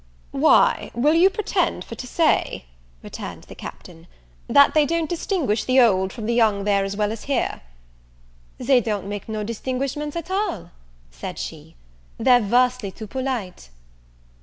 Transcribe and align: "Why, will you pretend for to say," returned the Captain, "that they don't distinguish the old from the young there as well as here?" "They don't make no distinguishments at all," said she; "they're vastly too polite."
"Why, 0.31 0.89
will 0.95 1.13
you 1.13 1.29
pretend 1.29 1.83
for 1.85 1.93
to 1.93 2.07
say," 2.07 2.65
returned 3.03 3.43
the 3.43 3.53
Captain, 3.53 4.07
"that 4.47 4.73
they 4.73 4.83
don't 4.83 5.07
distinguish 5.07 5.63
the 5.63 5.79
old 5.79 6.11
from 6.11 6.25
the 6.25 6.33
young 6.33 6.63
there 6.63 6.83
as 6.83 6.97
well 6.97 7.11
as 7.11 7.25
here?" 7.25 7.61
"They 8.57 8.81
don't 8.81 9.05
make 9.07 9.29
no 9.29 9.43
distinguishments 9.43 10.15
at 10.15 10.31
all," 10.31 10.71
said 11.11 11.37
she; 11.37 11.75
"they're 12.17 12.41
vastly 12.41 12.89
too 12.89 13.05
polite." 13.05 13.69